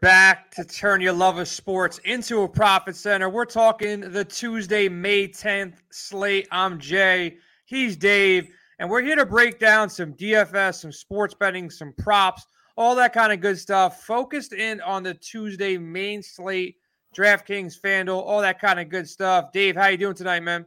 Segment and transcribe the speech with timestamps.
[0.00, 3.28] back to turn your love of sports into a profit center.
[3.28, 6.48] We're talking the Tuesday, May 10th slate.
[6.50, 7.36] I'm Jay.
[7.66, 8.48] He's Dave.
[8.78, 13.12] And we're here to break down some DFS, some sports betting, some props, all that
[13.12, 14.02] kind of good stuff.
[14.02, 16.76] Focused in on the Tuesday main slate,
[17.14, 19.52] DraftKings, FanDuel, all that kind of good stuff.
[19.52, 20.64] Dave, how you doing tonight, man?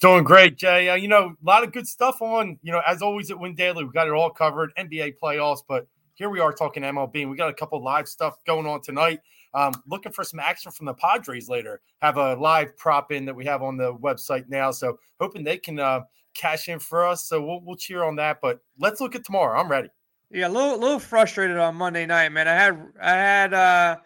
[0.00, 0.88] Doing great, Jay.
[0.88, 3.54] Uh, you know, a lot of good stuff on, you know, as always at Win
[3.54, 3.84] Daily.
[3.84, 7.36] We got it all covered, NBA playoffs, but here we are talking MLB, and we
[7.36, 9.20] got a couple live stuff going on tonight.
[9.54, 11.80] Um, looking for some action from the Padres later.
[12.00, 15.58] Have a live prop in that we have on the website now, so hoping they
[15.58, 16.00] can uh,
[16.34, 17.26] cash in for us.
[17.26, 18.38] So we'll, we'll cheer on that.
[18.40, 19.58] But let's look at tomorrow.
[19.58, 19.88] I'm ready.
[20.30, 22.48] Yeah, a little, little frustrated on Monday night, man.
[22.48, 23.96] I had I had uh,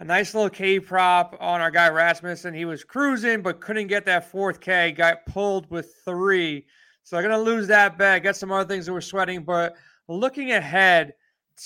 [0.00, 2.54] a nice little K prop on our guy Rasmussen.
[2.54, 4.90] He was cruising, but couldn't get that fourth K.
[4.90, 6.66] Got pulled with three,
[7.04, 8.24] so I'm gonna lose that bet.
[8.24, 9.76] Got some other things that we're sweating, but
[10.08, 11.12] looking ahead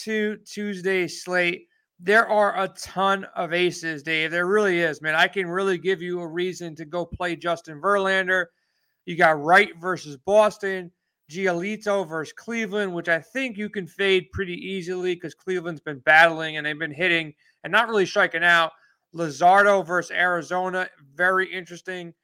[0.03, 4.31] to Tuesday slate, there are a ton of aces, Dave.
[4.31, 5.15] There really is, man.
[5.15, 8.47] I can really give you a reason to go play Justin Verlander.
[9.05, 10.91] You got Wright versus Boston,
[11.31, 16.57] Giolito versus Cleveland, which I think you can fade pretty easily because Cleveland's been battling
[16.57, 18.73] and they've been hitting and not really striking out.
[19.15, 22.15] Luzardo versus Arizona, very interesting.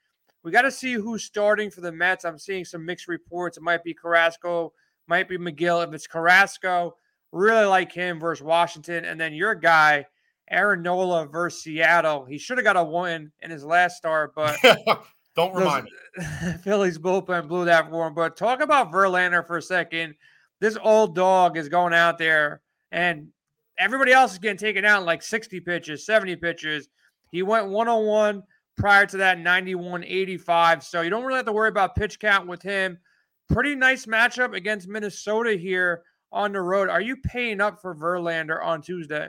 [0.42, 2.24] We got to see who's starting for the Mets.
[2.24, 3.56] I'm seeing some mixed reports.
[3.56, 4.72] It might be Carrasco,
[5.08, 5.86] might be McGill.
[5.86, 6.94] If it's Carrasco,
[7.32, 9.04] Really like him versus Washington.
[9.04, 10.06] And then your guy,
[10.50, 12.24] Aaron Nola versus Seattle.
[12.24, 14.56] He should have got a win in his last start, but
[15.36, 15.90] don't remind me.
[16.62, 18.14] Phillies bullpen blew that for him.
[18.14, 20.14] But talk about Verlander for a second.
[20.60, 23.28] This old dog is going out there, and
[23.78, 26.88] everybody else is getting taken out in like 60 pitches, 70 pitches.
[27.30, 28.42] He went 101
[28.76, 30.84] prior to that 91 85.
[30.84, 32.98] So you don't really have to worry about pitch count with him.
[33.48, 36.88] Pretty nice matchup against Minnesota here on the road.
[36.88, 39.28] Are you paying up for Verlander on Tuesday?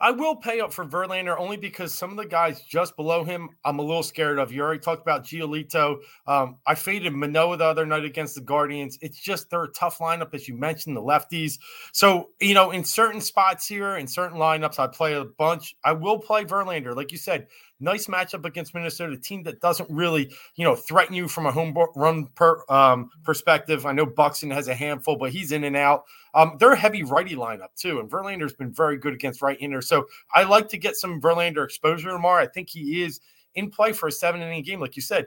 [0.00, 3.48] I will pay up for Verlander only because some of the guys just below him,
[3.64, 4.52] I'm a little scared of.
[4.52, 5.98] You already talked about Giolito.
[6.24, 8.96] Um, I faded Manoah the other night against the Guardians.
[9.00, 11.58] It's just they're a tough lineup, as you mentioned, the lefties.
[11.92, 15.74] So, you know, in certain spots here, in certain lineups, I play a bunch.
[15.82, 16.94] I will play Verlander.
[16.94, 17.48] Like you said,
[17.80, 21.52] nice matchup against Minnesota, a team that doesn't really, you know, threaten you from a
[21.52, 23.86] home run per, um, perspective.
[23.86, 26.04] I know Buxton has a handful, but he's in and out.
[26.34, 29.88] Um, they're a heavy righty lineup too, and Verlander's been very good against right-handers.
[29.88, 32.42] So I like to get some Verlander exposure tomorrow.
[32.42, 33.20] I think he is
[33.54, 35.26] in play for a seven-inning game, like you said.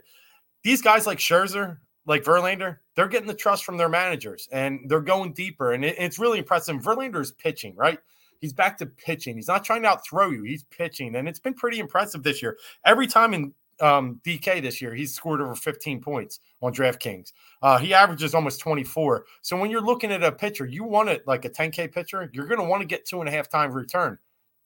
[0.63, 5.01] These guys like Scherzer, like Verlander, they're getting the trust from their managers, and they're
[5.01, 6.77] going deeper, and it, it's really impressive.
[6.77, 7.99] Verlander is pitching, right?
[8.41, 9.35] He's back to pitching.
[9.35, 10.43] He's not trying to out throw you.
[10.43, 12.57] He's pitching, and it's been pretty impressive this year.
[12.83, 17.33] Every time in um, DK this year, he's scored over 15 points on DraftKings.
[17.61, 19.25] Uh, he averages almost 24.
[19.41, 22.47] So when you're looking at a pitcher, you want it like a 10K pitcher, you're
[22.47, 24.17] going to want to get two and a half time return.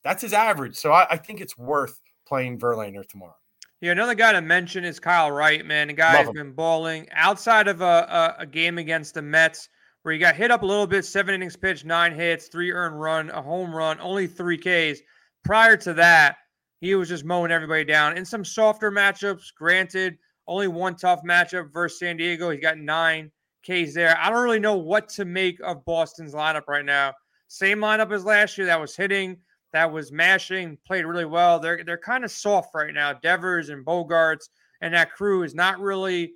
[0.03, 0.75] That's his average.
[0.75, 3.35] So I, I think it's worth playing Verlander tomorrow.
[3.81, 5.87] Yeah, another guy to mention is Kyle Wright, man.
[5.87, 6.33] The guy Love has him.
[6.33, 9.69] been balling outside of a, a, a game against the Mets
[10.05, 13.01] where he got hit up a little bit, seven innings pitched, nine hits, three earned
[13.01, 14.99] run, a home run, only three Ks.
[15.43, 16.35] Prior to that,
[16.79, 19.45] he was just mowing everybody down in some softer matchups.
[19.57, 22.51] Granted, only one tough matchup versus San Diego.
[22.51, 23.31] He got nine
[23.63, 24.15] Ks there.
[24.21, 27.11] I don't really know what to make of Boston's lineup right now.
[27.47, 29.37] Same lineup as last year that was hitting,
[29.73, 31.57] that was mashing, played really well.
[31.57, 33.13] They're they're kind of soft right now.
[33.13, 34.49] Devers and Bogaerts
[34.81, 36.33] and that crew is not really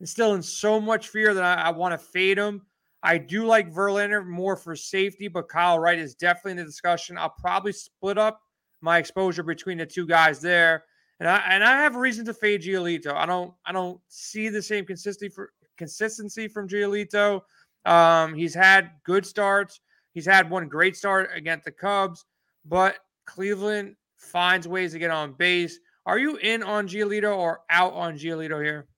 [0.00, 2.66] instilling so much fear that I, I want to fade them.
[3.02, 7.18] I do like Verlander more for safety, but Kyle Wright is definitely in the discussion.
[7.18, 8.40] I'll probably split up
[8.80, 10.84] my exposure between the two guys there.
[11.20, 13.14] And I and I have a reason to fade Giolito.
[13.14, 17.42] I don't I don't see the same consistency for consistency from Giolito.
[17.84, 19.80] Um, he's had good starts.
[20.12, 22.24] He's had one great start against the Cubs,
[22.64, 22.96] but
[23.26, 25.78] Cleveland finds ways to get on base.
[26.06, 28.88] Are you in on Giolito or out on Giolito here?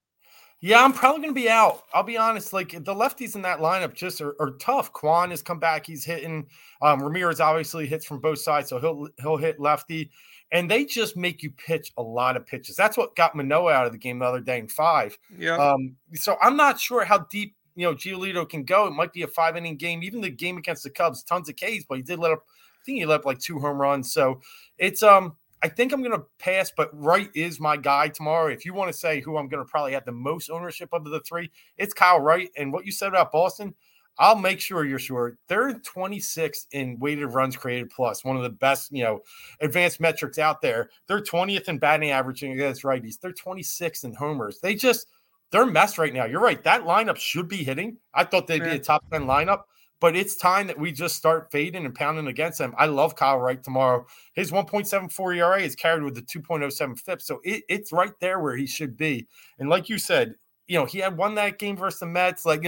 [0.65, 1.83] Yeah, I'm probably going to be out.
[1.93, 2.55] I'll be honest.
[2.55, 4.95] Like the lefties in that lineup just are, are tough.
[4.95, 5.85] Kwan has come back.
[5.85, 6.47] He's hitting.
[6.81, 10.11] Um, Ramirez obviously hits from both sides, so he'll he'll hit lefty,
[10.53, 12.77] and they just make you pitch a lot of pitches.
[12.77, 15.19] That's what got Manoah out of the game the other day in five.
[15.37, 15.59] Yeah.
[15.59, 18.87] Um, so I'm not sure how deep you know Giolito can go.
[18.87, 20.03] It might be a five inning game.
[20.03, 22.43] Even the game against the Cubs, tons of Ks, but he did let up.
[22.49, 24.15] I think he let up like two home runs.
[24.15, 24.41] So
[24.79, 28.49] it's um I think I'm going to pass, but Wright is my guy tomorrow.
[28.49, 31.05] If you want to say who I'm going to probably have the most ownership of
[31.05, 32.51] the three, it's Kyle Wright.
[32.59, 33.75] And what you said about Boston,
[34.19, 35.39] I'll make sure you're sure.
[35.49, 39.23] They're 26 in weighted runs created plus, one of the best, you know,
[39.63, 40.91] advanced metrics out there.
[41.09, 43.19] They're 20th in batting averaging against righties.
[43.19, 44.61] They're 26th in homers.
[44.61, 45.07] They just
[45.51, 46.27] they're messed right now.
[46.27, 46.63] You're right.
[46.63, 47.97] That lineup should be hitting.
[48.13, 49.63] I thought they'd be a top 10 lineup,
[50.05, 52.75] but it's time that we just start fading and pounding against them.
[52.77, 54.05] I love Kyle Wright tomorrow.
[54.35, 58.55] His 1.74 ERA is carried with the 2.07 FIP, so it, it's right there where
[58.55, 59.27] he should be.
[59.59, 60.35] And like you said,
[60.69, 62.67] you know, he had won that game versus the Mets, like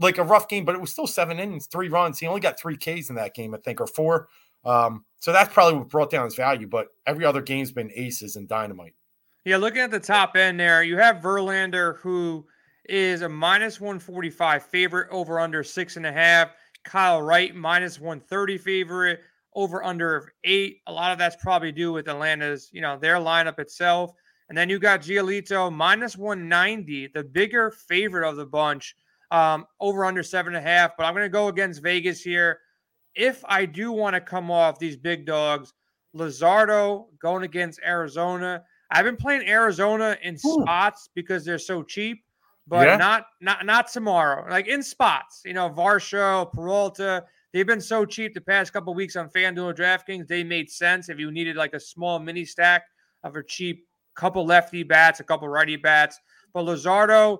[0.00, 2.18] like a rough game, but it was still seven innings, three runs.
[2.18, 4.28] He only got three Ks in that game, I think, or four.
[4.62, 6.66] Um, so that's probably what brought down his value.
[6.66, 8.92] But every other game's been aces and dynamite.
[9.46, 12.44] Yeah, looking at the top end there, you have Verlander, who
[12.88, 16.50] is a minus 145 favorite over under six and a half.
[16.86, 19.20] Kyle Wright, minus 130 favorite
[19.54, 20.80] over under of eight.
[20.86, 24.12] A lot of that's probably due with Atlanta's, you know, their lineup itself.
[24.48, 28.94] And then you got Giolito minus 190, the bigger favorite of the bunch,
[29.32, 30.96] um, over under seven and a half.
[30.96, 32.60] But I'm going to go against Vegas here.
[33.14, 35.72] If I do want to come off these big dogs,
[36.14, 38.62] Luzardo going against Arizona.
[38.90, 40.62] I've been playing Arizona in Ooh.
[40.62, 42.22] spots because they're so cheap,
[42.66, 42.96] but yeah.
[42.96, 44.48] not not not tomorrow.
[44.50, 47.24] Like in spots, you know, Varsho, Peralta.
[47.52, 50.26] They've been so cheap the past couple weeks on FanDuel DraftKings.
[50.26, 52.82] They made sense if you needed like a small mini stack
[53.24, 56.20] of a cheap couple lefty bats, a couple righty bats.
[56.52, 57.38] But Luzardo,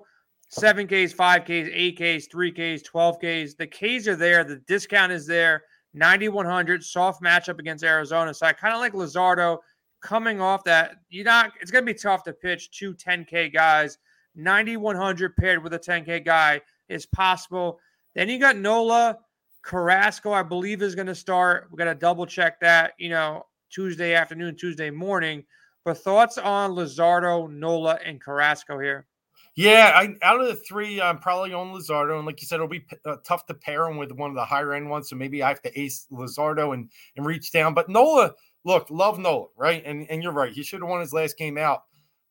[0.49, 3.53] seven Ks, five Ks, eight Ks, three Ks, 12 Ks.
[3.55, 4.43] The Ks are there.
[4.43, 5.63] The discount is there.
[5.93, 8.33] 9,100, soft matchup against Arizona.
[8.33, 9.57] So I kind of like Luzardo
[10.01, 10.97] coming off that.
[11.09, 13.97] You're not, it's going to be tough to pitch two 10K guys.
[14.37, 17.79] 9,100 paired with a 10K guy is possible.
[18.15, 19.17] Then you got Nola.
[19.63, 21.67] Carrasco, I believe, is going to start.
[21.69, 25.43] We got to double check that, you know, Tuesday afternoon, Tuesday morning.
[25.83, 29.07] But thoughts on Luzardo, Nola, and Carrasco here?
[29.55, 32.67] Yeah, I, out of the three, I'm probably on Luzardo, and like you said, it'll
[32.67, 35.09] be uh, tough to pair him with one of the higher end ones.
[35.09, 37.73] So maybe I have to ace Luzardo and and reach down.
[37.73, 38.35] But Nola,
[38.65, 39.81] look, love Nola, right?
[39.83, 41.83] And and you're right, he should have won his last game out.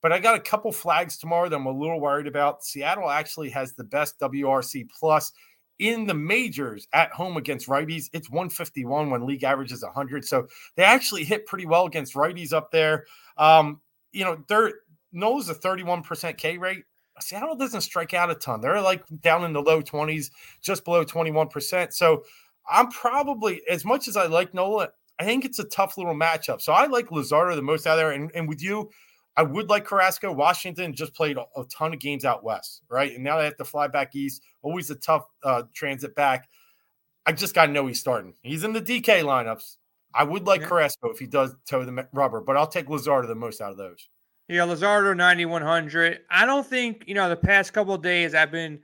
[0.06, 2.62] But I got a couple flags tomorrow that I'm a little worried about.
[2.62, 5.32] Seattle actually has the best WRC plus
[5.80, 8.08] in the majors at home against righties.
[8.12, 10.24] It's 151 when league average is 100.
[10.24, 13.04] So they actually hit pretty well against righties up there.
[13.36, 13.80] Um,
[14.12, 14.74] you know, they're
[15.10, 16.84] Nola's a 31% K rate.
[17.18, 18.60] Seattle doesn't strike out a ton.
[18.60, 20.30] They're like down in the low 20s,
[20.62, 21.92] just below 21%.
[21.92, 22.22] So
[22.70, 26.60] I'm probably, as much as I like Nola, I think it's a tough little matchup.
[26.60, 28.12] So I like Luzardo the most out there.
[28.12, 28.88] And, and with you,
[29.36, 30.32] I would like Carrasco.
[30.32, 33.12] Washington just played a, ton of games out west, right?
[33.12, 34.42] And now they have to fly back east.
[34.62, 36.48] Always a tough uh, transit back.
[37.26, 38.34] I just got to know he's starting.
[38.42, 39.76] He's in the DK lineups.
[40.14, 40.68] I would like yeah.
[40.68, 43.76] Carrasco if he does toe the rubber, but I'll take Luzardo the most out of
[43.76, 44.08] those.
[44.48, 46.20] Yeah, Luzardo 9100.
[46.30, 48.80] I don't think, you know, the past couple days I've been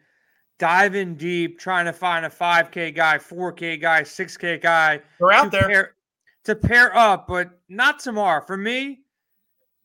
[0.59, 5.01] diving deep trying to find a 5K guy, 4K guy, 6K guy.
[5.19, 5.69] They're out there.
[5.69, 5.95] Pair,
[6.45, 8.45] to pair up, but not tomorrow.
[8.45, 9.02] For me,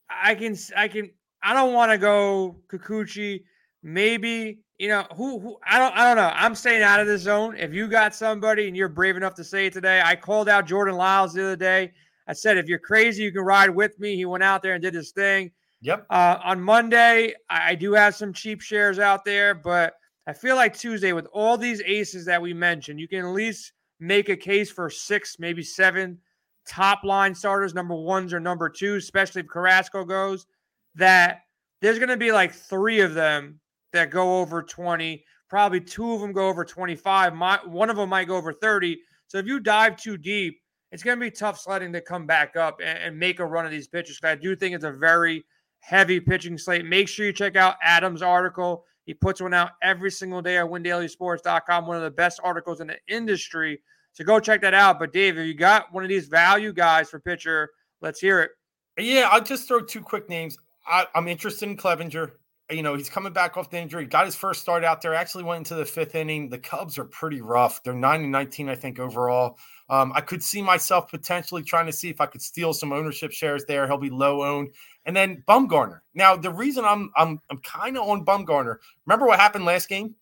[0.10, 1.12] I can I can
[1.42, 3.44] I don't want to go Kikuchi.
[3.84, 6.32] Maybe you know who who I don't I don't know.
[6.34, 7.56] I'm staying out of the zone.
[7.58, 10.66] If you got somebody and you're brave enough to say it today, I called out
[10.66, 11.92] Jordan Lyles the other day.
[12.28, 14.16] I said if you're crazy, you can ride with me.
[14.16, 15.52] He went out there and did his thing.
[15.82, 16.08] Yep.
[16.10, 19.94] Uh, on Monday, I, I do have some cheap shares out there, but
[20.26, 23.74] I feel like Tuesday with all these aces that we mentioned, you can at least
[24.00, 26.20] make a case for six, maybe seven
[26.68, 30.46] top line starters, number ones or number twos, especially if Carrasco goes,
[30.96, 31.42] that
[31.82, 33.60] there's going to be like three of them
[33.94, 35.24] that go over 20.
[35.50, 37.34] Probably two of them go over 25.
[37.36, 39.00] My, one of them might go over 30.
[39.28, 40.60] So if you dive too deep,
[40.92, 43.66] it's going to be tough sledding to come back up and, and make a run
[43.66, 44.20] of these pitchers.
[44.24, 45.46] I do think it's a very
[45.80, 46.86] heavy pitching slate.
[46.86, 48.86] Make sure you check out Adam's article.
[49.06, 52.88] He puts one out every single day at windailysports.com, one of the best articles in
[52.88, 53.80] the industry
[54.18, 54.98] so go check that out.
[54.98, 57.70] But Dave, if you got one of these value guys for pitcher,
[58.02, 58.50] let's hear it.
[58.98, 60.58] Yeah, I'll just throw two quick names.
[60.88, 62.32] I, am interested in Clevinger.
[62.72, 64.08] You know, he's coming back off the injury.
[64.08, 65.14] Got his first start out there.
[65.14, 66.50] Actually went into the fifth inning.
[66.50, 67.84] The Cubs are pretty rough.
[67.84, 69.60] They're 9 and 19, I think, overall.
[69.88, 73.32] Um, I could see myself potentially trying to see if I could steal some ownership
[73.32, 73.86] shares there.
[73.86, 74.72] He'll be low owned.
[75.06, 76.00] And then Bumgarner.
[76.16, 78.78] Now, the reason I'm I'm I'm kind of on Bumgarner.
[79.06, 80.16] Remember what happened last game?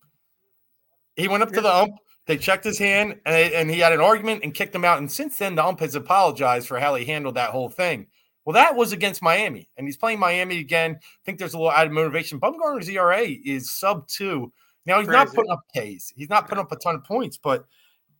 [1.16, 1.94] He went up to the ump
[2.26, 4.98] they checked his hand and, and he had an argument and kicked him out.
[4.98, 8.08] And since then, the ump has apologized for how he handled that whole thing.
[8.44, 10.92] Well, that was against Miami, and he's playing Miami again.
[11.02, 12.38] I think there's a little added motivation.
[12.38, 14.52] Bumgarner's ERA is sub two.
[14.86, 15.18] Now he's Crazy.
[15.18, 16.12] not putting up Ks.
[16.14, 17.66] He's not putting up a ton of points, but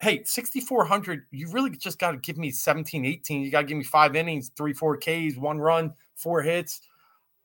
[0.00, 3.42] hey, 6,400, you really just got to give me 17, 18.
[3.42, 6.80] You got to give me five innings, three, four Ks, one run, four hits.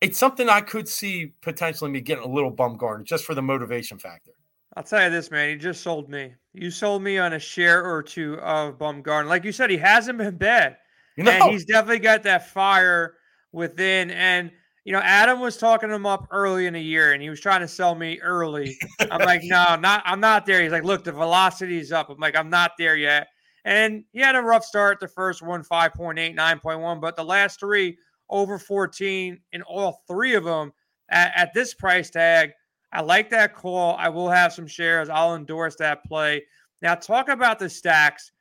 [0.02, 4.00] It's something I could see potentially me getting a little Bumgarner just for the motivation
[4.00, 4.32] factor.
[4.76, 5.50] I'll tell you this, man.
[5.50, 6.34] He just sold me.
[6.54, 9.28] You sold me on a share or two of Bumgarner.
[9.28, 10.78] Like you said, he hasn't been bad.
[11.18, 11.30] Know?
[11.30, 13.16] And he's definitely got that fire
[13.52, 14.10] within.
[14.12, 14.50] And
[14.86, 17.60] you know, Adam was talking him up early in the year and he was trying
[17.60, 18.78] to sell me early.
[19.12, 20.64] I'm like, no, not I'm not there.
[20.64, 22.10] He's like, look, the velocity's up.
[22.10, 23.28] I'm like, I'm not there yet.
[23.66, 25.00] And he had a rough start.
[25.00, 27.98] The first one, 5.8, 9.1, but the last three
[28.30, 30.72] over 14 in all three of them
[31.10, 32.52] at, at this price tag.
[32.94, 33.96] I like that call.
[33.98, 35.10] I will have some shares.
[35.10, 36.44] I'll endorse that play.
[36.82, 38.32] Now, talk about the stacks.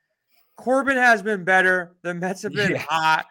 [0.57, 1.95] Corbin has been better.
[2.01, 3.25] The Mets have been hot.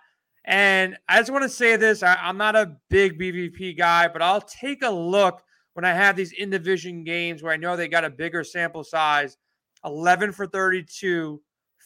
[0.45, 4.23] And I just want to say this I, am not a big BVP guy, but
[4.23, 5.43] I'll take a look
[5.75, 8.85] when I have these in division games where I know they got a bigger sample
[8.85, 9.37] size
[9.85, 11.41] 11 for 32,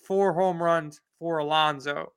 [0.07, 2.13] four home runs for Alonso.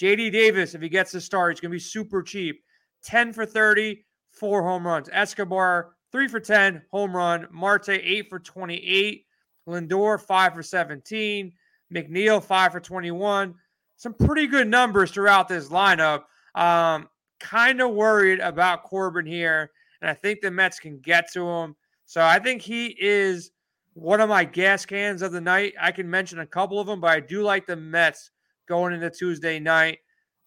[0.00, 2.62] JD Davis, if he gets the start, he's going to be super cheap
[3.04, 5.08] 10 for 30, four home runs.
[5.12, 7.48] Escobar, three for 10, home run.
[7.50, 9.24] Marte, eight for 28.
[9.68, 11.52] Lindor, five for 17.
[11.92, 13.54] McNeil, five for 21
[14.02, 16.24] some pretty good numbers throughout this lineup.
[16.56, 21.48] Um, kind of worried about Corbin here, and I think the Mets can get to
[21.48, 21.76] him.
[22.06, 23.52] So I think he is
[23.94, 25.74] one of my gas cans of the night.
[25.80, 28.32] I can mention a couple of them, but I do like the Mets
[28.68, 29.98] going into Tuesday night.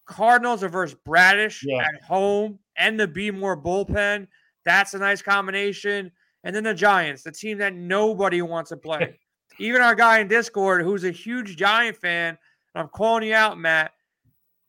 [0.04, 1.78] Cardinals are versus Bradish yeah.
[1.78, 4.28] at home and the Be More bullpen.
[4.66, 6.12] That's a nice combination.
[6.44, 9.18] And then the Giants, the team that nobody wants to play.
[9.58, 12.36] Even our guy in Discord, who's a huge Giant fan,
[12.74, 13.92] I'm calling you out, Matt.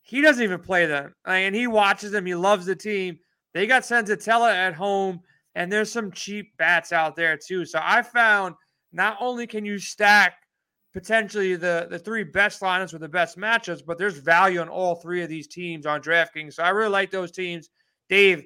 [0.02, 2.26] He doesn't even play them, and he watches them.
[2.26, 3.20] He loves the team.
[3.54, 5.20] They got Senzatela at home,
[5.56, 7.66] and there's some cheap bats out there too.
[7.66, 8.56] So I found
[8.94, 10.36] not only can you stack
[10.94, 14.96] potentially the the three best lineups with the best matchups, but there's value on all
[14.96, 16.54] three of these teams on DraftKings.
[16.54, 17.70] So I really like those teams.
[18.08, 18.46] Dave,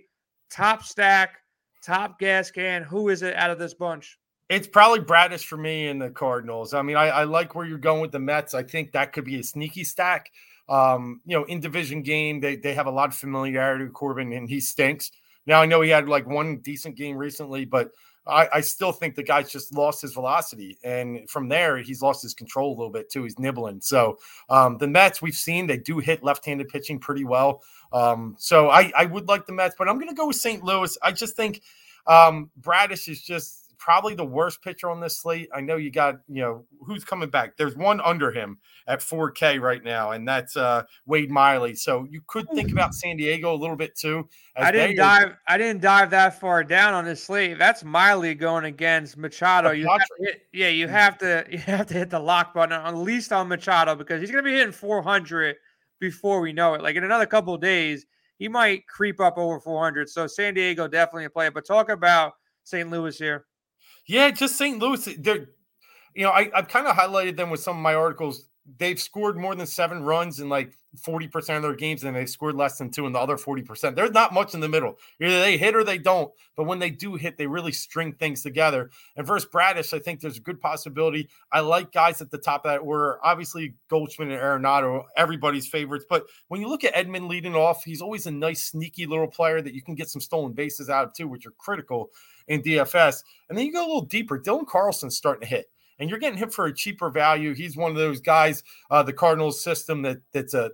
[0.50, 1.41] top stack,
[1.82, 2.84] top gas can.
[2.84, 4.18] Who is it out of this bunch?
[4.50, 6.74] It's probably Bradish for me and the Cardinals.
[6.74, 8.54] I mean, I, I, like where you're going with the Mets.
[8.54, 10.30] I think that could be a sneaky stack.
[10.68, 14.34] Um, you know, in division game, they they have a lot of familiarity with Corbin,
[14.34, 15.12] and he stinks.
[15.46, 17.92] Now I know he had like one decent game recently, but
[18.28, 22.22] I, I still think the guy's just lost his velocity, and from there he's lost
[22.22, 23.24] his control a little bit too.
[23.24, 23.82] He's nibbling.
[23.82, 24.18] So
[24.50, 27.62] um, the Mets we've seen they do hit left-handed pitching pretty well.
[27.92, 30.64] Um, so I I would like the Mets, but I'm going to go with St.
[30.64, 30.98] Louis.
[31.02, 31.62] I just think
[32.08, 35.50] um, Bradish is just probably the worst pitcher on this slate.
[35.54, 37.58] I know you got, you know, who's coming back.
[37.58, 41.74] There's one under him at 4K right now, and that's uh, Wade Miley.
[41.74, 44.30] So you could think about San Diego a little bit too.
[44.56, 45.30] I didn't dive.
[45.30, 45.40] Are...
[45.48, 47.58] I didn't dive that far down on this slate.
[47.58, 49.72] That's Miley going against Machado.
[49.72, 53.34] You hit, yeah, you have to you have to hit the lock button at least
[53.34, 55.56] on Machado because he's going to be hitting 400
[56.00, 56.84] before we know it.
[56.84, 58.06] Like in another couple days,
[58.38, 60.08] he might creep up over 400.
[60.08, 61.50] So San Diego definitely a play.
[61.50, 62.34] But talk about
[62.64, 62.90] St.
[62.90, 63.46] Louis here.
[64.08, 64.80] Yeah, just St.
[64.80, 65.08] Louis.
[65.08, 65.50] Eh, they're,
[66.16, 68.48] you know, I, I've kind of highlighted them with some of my articles.
[68.78, 72.56] They've scored more than seven runs in like 40% of their games, and they've scored
[72.56, 73.96] less than two in the other 40%.
[73.96, 74.98] There's not much in the middle.
[75.22, 76.32] Either they hit or they don't.
[76.56, 78.90] But when they do hit, they really string things together.
[79.16, 81.30] And versus Bradish, I think there's a good possibility.
[81.52, 83.20] I like guys at the top of that order.
[83.24, 86.06] Obviously, Goldschmidt and Arenado, everybody's favorites.
[86.10, 89.62] But when you look at Edman leading off, he's always a nice, sneaky little player
[89.62, 92.10] that you can get some stolen bases out of too, which are critical
[92.48, 93.24] in DFS.
[93.50, 94.40] And then you go a little deeper.
[94.40, 95.68] Dylan Carlson's starting to hit,
[96.00, 97.54] and you're getting him for a cheaper value.
[97.54, 100.72] He's one of those guys, uh, the Cardinals system that that's a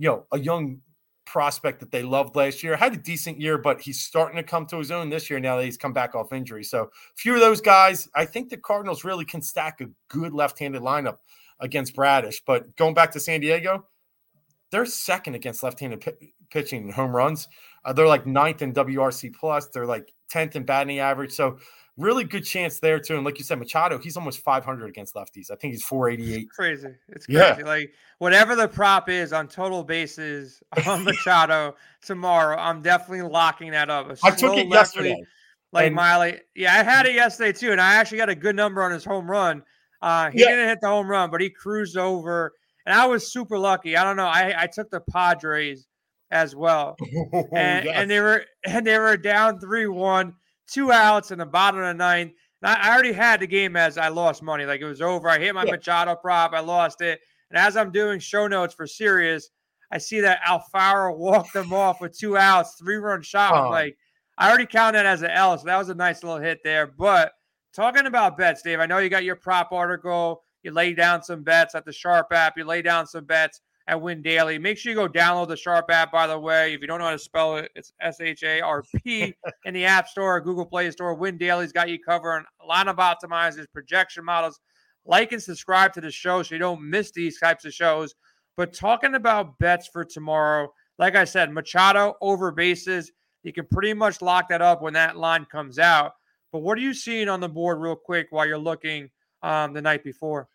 [0.00, 0.80] you know a young
[1.26, 2.74] prospect that they loved last year.
[2.74, 5.56] Had a decent year, but he's starting to come to his own this year now
[5.56, 6.64] that he's come back off injury.
[6.64, 10.32] So a few of those guys, I think the Cardinals really can stack a good
[10.32, 11.18] left-handed lineup
[11.60, 12.42] against Bradish.
[12.44, 13.86] But going back to San Diego,
[14.72, 17.46] they're second against left-handed p- pitching and home runs.
[17.84, 19.68] Uh, they're like ninth in WRC plus.
[19.68, 21.32] They're like 10th in batting average.
[21.32, 21.58] So
[21.96, 23.16] really good chance there too.
[23.16, 25.50] And like you said, Machado, he's almost 500 against lefties.
[25.50, 26.42] I think he's 488.
[26.42, 26.88] It's crazy.
[27.08, 27.38] It's crazy.
[27.38, 27.64] Yeah.
[27.64, 33.90] Like whatever the prop is on total bases on Machado tomorrow, I'm definitely locking that
[33.90, 34.16] up.
[34.22, 35.22] I took it yesterday.
[35.72, 38.56] Like and, Miley, yeah, I had it yesterday too, and I actually got a good
[38.56, 39.62] number on his home run.
[40.02, 40.48] Uh, he yeah.
[40.48, 42.52] didn't hit the home run, but he cruised over,
[42.86, 43.96] and I was super lucky.
[43.96, 44.26] I don't know.
[44.26, 45.86] I, I took the Padres
[46.30, 46.96] as well.
[47.32, 47.94] Oh, and, yes.
[47.96, 50.34] and, they were and they were down three one,
[50.70, 52.32] two outs in the bottom of the ninth.
[52.62, 55.28] And I, already had the game as I lost money, like it was over.
[55.28, 55.72] I hit my yeah.
[55.72, 57.20] Machado prop, I lost it.
[57.50, 59.50] And as I'm doing show notes for Sirius,
[59.90, 63.66] I see that Alfaro walked them off with two outs, three run shot.
[63.66, 63.70] Oh.
[63.70, 63.96] like,
[64.38, 66.86] I already counted that as an L, so that was a nice little hit there.
[66.86, 67.32] But
[67.74, 70.42] talking about bets, Dave, I know you got your prop article.
[70.62, 72.54] You lay down some bets at the Sharp app.
[72.56, 74.58] You lay down some bets at Win Daily.
[74.58, 76.74] Make sure you go download the Sharp app, by the way.
[76.74, 79.34] If you don't know how to spell it, it's S H A R P
[79.64, 81.14] in the App Store, or Google Play Store.
[81.14, 82.44] Win Daily's got you covered.
[82.62, 84.60] A lot of optimizers, projection models.
[85.06, 88.14] Like and subscribe to the show so you don't miss these types of shows.
[88.56, 93.10] But talking about bets for tomorrow, like I said, Machado over bases.
[93.42, 96.12] You can pretty much lock that up when that line comes out.
[96.52, 99.08] But what are you seeing on the board, real quick, while you're looking
[99.42, 100.48] um, the night before?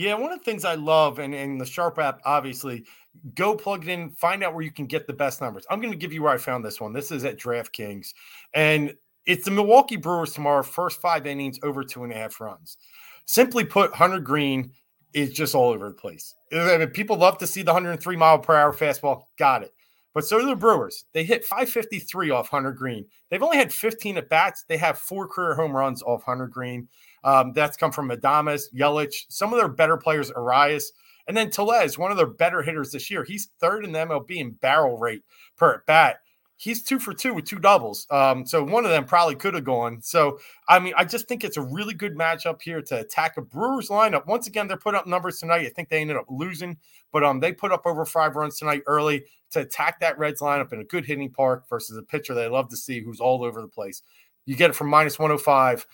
[0.00, 2.86] Yeah, one of the things I love, and, and the Sharp app, obviously,
[3.34, 5.66] go plug it in, find out where you can get the best numbers.
[5.68, 6.94] I'm going to give you where I found this one.
[6.94, 8.14] This is at DraftKings,
[8.54, 8.94] and
[9.26, 12.78] it's the Milwaukee Brewers tomorrow, first five innings, over two and a half runs.
[13.26, 14.72] Simply put, Hunter Greene
[15.12, 16.34] is just all over the place.
[16.50, 19.24] I mean, people love to see the 103 mile per hour fastball.
[19.38, 19.74] Got it.
[20.14, 21.04] But so do the Brewers.
[21.12, 23.04] They hit 553 off Hunter Greene.
[23.28, 24.64] They've only had 15 at bats.
[24.66, 26.88] They have four career home runs off Hunter Greene.
[27.24, 30.92] Um, that's come from Adames, Yelich, some of their better players, Urias,
[31.28, 33.24] and then Tellez, one of their better hitters this year.
[33.24, 35.22] He's third in the MLB in barrel rate
[35.56, 36.20] per at bat
[36.60, 38.06] he's two for two with two doubles.
[38.10, 40.02] Um, so one of them probably could have gone.
[40.02, 43.42] So I mean, I just think it's a really good matchup here to attack a
[43.42, 44.26] Brewers lineup.
[44.26, 45.66] Once again, they're putting up numbers tonight.
[45.66, 46.76] I think they ended up losing,
[47.12, 50.72] but um, they put up over five runs tonight early to attack that Reds lineup
[50.74, 53.62] in a good hitting park versus a pitcher they love to see who's all over
[53.62, 54.02] the place.
[54.44, 55.86] You get it from minus 105,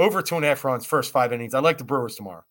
[0.00, 1.54] over two and a half runs, first five innings.
[1.54, 2.42] I like the Brewers tomorrow.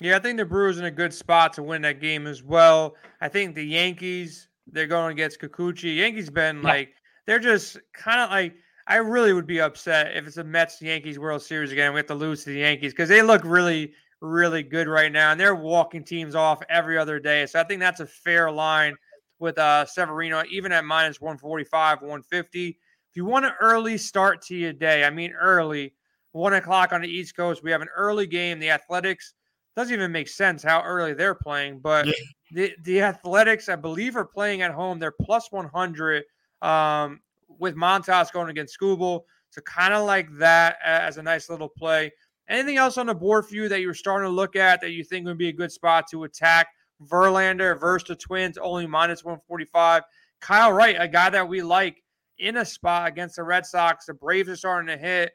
[0.00, 2.96] Yeah, I think the Brewers in a good spot to win that game as well.
[3.20, 5.96] I think the Yankees, they're going against Kikuchi.
[5.96, 6.68] Yankees been yeah.
[6.68, 6.94] like
[7.26, 8.54] they're just kind of like
[8.86, 11.92] I really would be upset if it's a Mets Yankees World Series again.
[11.92, 15.30] We have to lose to the Yankees because they look really, really good right now,
[15.30, 17.46] and they're walking teams off every other day.
[17.46, 18.94] So I think that's a fair line
[19.38, 22.68] with uh, Severino, even at minus 145, 150.
[22.68, 22.76] If
[23.14, 25.94] you want an early start to your day, I mean early,
[26.32, 28.58] one o'clock on the East Coast, we have an early game.
[28.58, 29.34] The Athletics
[29.76, 32.12] doesn't even make sense how early they're playing, but yeah.
[32.52, 34.98] the the Athletics, I believe, are playing at home.
[34.98, 36.24] They're plus 100
[36.62, 39.22] um, with Montas going against Skubal.
[39.50, 42.12] So kind of like that as a nice little play.
[42.48, 45.04] Anything else on the board for you that you're starting to look at that you
[45.04, 46.68] think would be a good spot to attack?
[47.06, 50.02] Verlander versus the Twins, only minus 145.
[50.40, 52.02] Kyle Wright, a guy that we like
[52.38, 54.06] in a spot against the Red Sox.
[54.06, 55.32] The Braves are starting to hit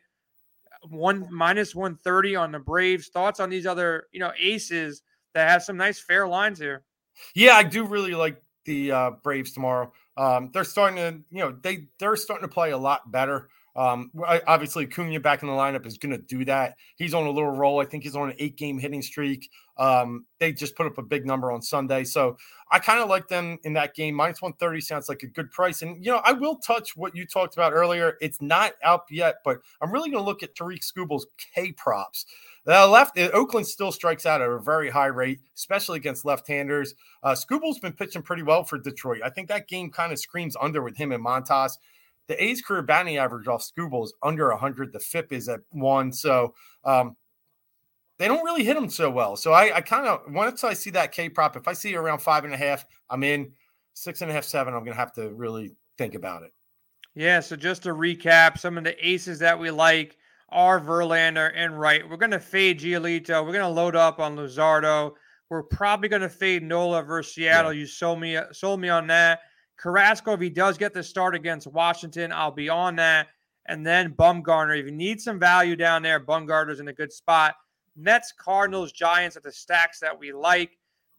[0.90, 3.08] one minus 130 on the Braves.
[3.08, 5.02] Thoughts on these other, you know, aces
[5.34, 6.84] that have some nice fair lines here?
[7.36, 9.92] Yeah, I do really like the uh, Braves tomorrow.
[10.18, 13.50] Um, they're starting to, you know, they they're starting to play a lot better.
[13.76, 14.12] Um,
[14.46, 16.76] obviously, Cunha back in the lineup is going to do that.
[16.96, 17.82] He's on a little roll.
[17.82, 19.50] I think he's on an eight game hitting streak.
[19.78, 22.04] Um, they just put up a big number on Sunday.
[22.04, 22.38] So
[22.70, 24.14] I kind of like them in that game.
[24.14, 25.82] Minus 130 sounds like a good price.
[25.82, 28.18] And, you know, I will touch what you talked about earlier.
[28.22, 32.26] It's not out yet, but I'm really going to look at Tarik Skubal's K props.
[32.66, 36.96] The left, uh, Oakland still strikes out at a very high rate, especially against left-handers.
[37.22, 39.22] Uh, Skubal's been pitching pretty well for Detroit.
[39.24, 41.78] I think that game kind of screams under with him and Montas.
[42.28, 44.94] The A's career batting average off Skubal is under 100.
[44.94, 46.12] The FIP is at one.
[46.12, 46.54] So
[46.86, 47.16] um,
[48.18, 49.36] they don't really hit him so well.
[49.36, 52.20] So I, I kind of once I see that K prop, if I see around
[52.20, 53.52] five and a half, I'm in.
[53.96, 56.52] Six and a half, seven, I'm going to have to really think about it.
[57.14, 57.42] Yeah.
[57.42, 60.18] So just to recap, some of the aces that we like
[60.50, 62.08] are Verlander and Wright.
[62.08, 63.46] We're going to fade Giolito.
[63.46, 65.14] We're going to load up on Luzardo.
[65.50, 67.72] We're probably going to fade Nola versus Seattle.
[67.72, 67.82] Yeah.
[67.82, 69.42] You sold me sold me on that.
[69.84, 73.28] Carrasco, if he does get the start against Washington, I'll be on that.
[73.66, 74.80] And then Bumgarner.
[74.80, 77.56] If you need some value down there, Bumgarner's in a good spot.
[77.98, 80.78] Mets, Cardinals, Giants are the stacks that we like.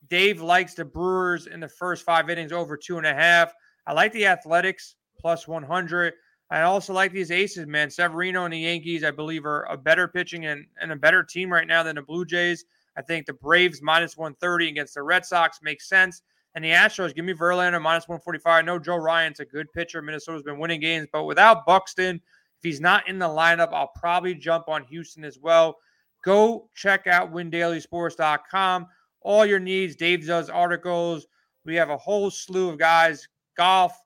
[0.08, 3.52] Dave likes the Brewers in the first five innings over two and a half.
[3.86, 6.14] I like the Athletics plus 100.
[6.50, 7.90] I also like these aces, man.
[7.90, 11.52] Severino and the Yankees, I believe, are a better pitching and, and a better team
[11.52, 12.64] right now than the Blue Jays.
[12.96, 16.22] I think the Braves minus 130 against the Red Sox makes sense.
[16.54, 18.46] And the Astros, give me Verlander minus 145.
[18.46, 20.00] I know Joe Ryan's a good pitcher.
[20.00, 24.34] Minnesota's been winning games, but without Buxton, if he's not in the lineup, I'll probably
[24.34, 25.76] jump on Houston as well.
[26.24, 28.86] Go check out windailysports.com.
[29.20, 29.96] All your needs.
[29.96, 31.26] Dave does articles.
[31.64, 33.96] We have a whole slew of guys golf,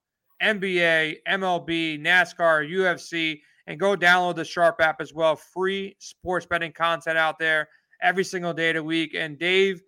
[0.42, 5.36] NBA, MLB, NASCAR, UFC, and go download the Sharp app as well.
[5.36, 7.68] Free sports betting content out there
[8.02, 9.14] every single day of the week.
[9.14, 9.82] And Dave,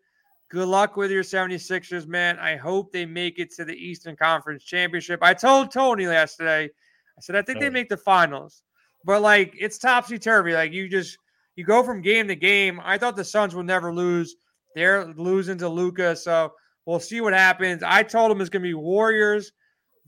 [0.51, 2.39] good luck with your 76ers, man.
[2.39, 5.21] I hope they make it to the Eastern Conference Championship.
[5.23, 8.63] I told Tony last yesterday, I said, I think they make the finals,
[9.05, 10.53] but like it's topsy turvy.
[10.53, 11.17] Like you just,
[11.55, 12.81] you go from game to game.
[12.83, 14.37] I thought the Suns would never lose.
[14.75, 16.17] They're losing to Luka.
[16.17, 16.53] So
[16.85, 17.83] we'll see what happens.
[17.85, 19.53] I told him it's going to be Warriors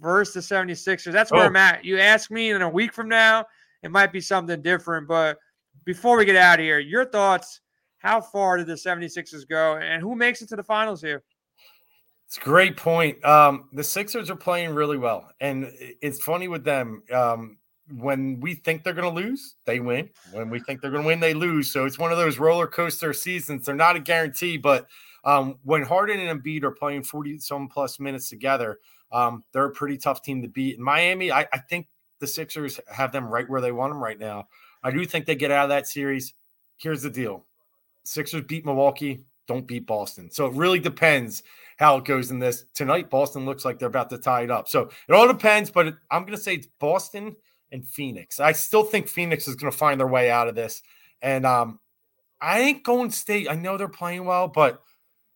[0.01, 1.13] versus the 76ers.
[1.13, 1.47] That's where oh.
[1.47, 1.85] I'm at.
[1.85, 3.45] You ask me in a week from now,
[3.83, 5.07] it might be something different.
[5.07, 5.39] But
[5.85, 7.61] before we get out of here, your thoughts
[8.03, 11.23] how far did the 76ers go and who makes it to the finals here?
[12.27, 13.25] It's a great point.
[13.25, 15.31] Um, the Sixers are playing really well.
[15.41, 17.03] And it's funny with them.
[17.13, 17.59] Um,
[17.95, 20.09] when we think they're going to lose, they win.
[20.33, 21.73] When we think they're going to win, they lose.
[21.73, 23.67] So it's one of those roller coaster seasons.
[23.67, 24.87] They're not a guarantee, but
[25.25, 28.79] um, when Harden and Embiid are playing 40 some plus minutes together,
[29.13, 30.79] um, they're a pretty tough team to beat.
[30.79, 31.87] In Miami, I, I think
[32.19, 34.49] the Sixers have them right where they want them right now.
[34.83, 36.35] I do think they get out of that series.
[36.79, 37.45] Here's the deal
[38.05, 40.31] Sixers beat Milwaukee, don't beat Boston.
[40.31, 41.43] So it really depends
[41.79, 42.65] how it goes in this.
[42.75, 44.69] Tonight, Boston looks like they're about to tie it up.
[44.69, 47.35] So it all depends, but it, I'm going to say it's Boston
[47.71, 48.39] and Phoenix.
[48.41, 50.83] I still think Phoenix is going to find their way out of this.
[51.23, 51.81] And um,
[52.41, 53.49] I ain't going State.
[53.51, 54.83] I know they're playing well, but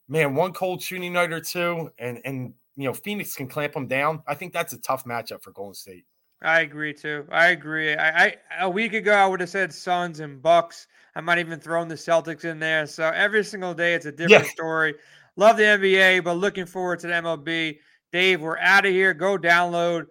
[0.09, 3.87] man, one cold shooting night or two, and and you know Phoenix can clamp them
[3.87, 4.23] down.
[4.27, 6.05] I think that's a tough matchup for Golden State.
[6.43, 7.27] I agree too.
[7.31, 7.95] I agree.
[7.95, 10.87] I, I a week ago I would have said Suns and Bucks.
[11.15, 12.87] I might even thrown the Celtics in there.
[12.87, 14.51] So every single day it's a different yeah.
[14.51, 14.95] story.
[15.37, 17.79] Love the NBA, but looking forward to the MLB.
[18.13, 19.13] Dave, we're out of here.
[19.15, 20.07] Go download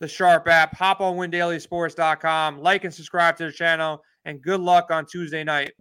[0.00, 0.76] the Sharp app.
[0.76, 2.60] Hop on WinDailySports.com.
[2.60, 4.02] Like and subscribe to the channel.
[4.24, 5.72] And good luck on Tuesday night.